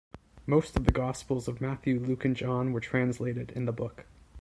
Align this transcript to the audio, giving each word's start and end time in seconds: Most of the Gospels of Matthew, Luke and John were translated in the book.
Most 0.47 0.75
of 0.75 0.85
the 0.85 0.91
Gospels 0.91 1.47
of 1.47 1.61
Matthew, 1.61 1.99
Luke 1.99 2.25
and 2.25 2.35
John 2.35 2.73
were 2.73 2.79
translated 2.79 3.51
in 3.55 3.65
the 3.65 3.71
book. 3.71 4.07